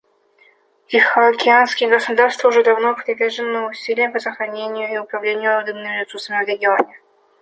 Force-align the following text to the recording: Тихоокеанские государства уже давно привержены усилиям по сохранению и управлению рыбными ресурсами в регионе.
Тихоокеанские 0.87 1.87
государства 1.87 2.47
уже 2.47 2.63
давно 2.63 2.95
привержены 2.95 3.67
усилиям 3.69 4.11
по 4.11 4.17
сохранению 4.19 4.91
и 4.91 4.97
управлению 4.97 5.61
рыбными 5.63 5.99
ресурсами 6.03 6.43
в 6.43 6.47
регионе. 6.47 6.99